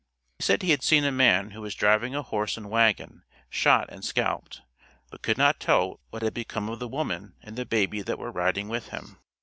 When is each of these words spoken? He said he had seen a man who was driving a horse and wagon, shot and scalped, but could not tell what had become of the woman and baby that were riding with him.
He 0.39 0.43
said 0.43 0.63
he 0.63 0.71
had 0.71 0.81
seen 0.81 1.03
a 1.03 1.11
man 1.11 1.51
who 1.51 1.61
was 1.61 1.75
driving 1.75 2.15
a 2.15 2.23
horse 2.23 2.57
and 2.57 2.71
wagon, 2.71 3.23
shot 3.51 3.87
and 3.91 4.03
scalped, 4.03 4.63
but 5.11 5.21
could 5.21 5.37
not 5.37 5.59
tell 5.59 5.99
what 6.09 6.23
had 6.23 6.33
become 6.33 6.69
of 6.69 6.79
the 6.79 6.87
woman 6.87 7.35
and 7.43 7.69
baby 7.69 8.01
that 8.01 8.17
were 8.17 8.31
riding 8.31 8.67
with 8.67 8.87
him. 8.87 9.19